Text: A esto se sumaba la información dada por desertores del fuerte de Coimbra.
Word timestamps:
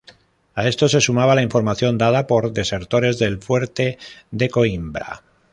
A 0.55 0.67
esto 0.67 0.89
se 0.89 0.99
sumaba 0.99 1.35
la 1.35 1.43
información 1.43 1.99
dada 1.99 2.25
por 2.25 2.53
desertores 2.53 3.19
del 3.19 3.37
fuerte 3.39 3.99
de 4.31 4.49
Coimbra. 4.49 5.21